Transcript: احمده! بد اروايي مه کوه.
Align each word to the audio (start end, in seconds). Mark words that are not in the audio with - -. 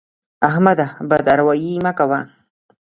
احمده! 0.49 0.87
بد 1.09 1.25
اروايي 1.33 1.71
مه 1.85 1.91
کوه. 1.97 2.19